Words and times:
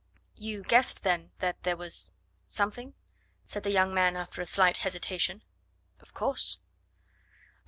"You 0.33 0.63
guessed, 0.63 1.03
then, 1.03 1.29
that 1.41 1.61
there 1.61 1.77
was... 1.77 2.09
something?" 2.47 2.95
said 3.45 3.61
the 3.61 3.69
younger 3.69 3.93
man, 3.93 4.15
after 4.15 4.41
a 4.41 4.47
slight 4.47 4.77
hesitation. 4.77 5.43
"Of 5.99 6.15
course." 6.15 6.57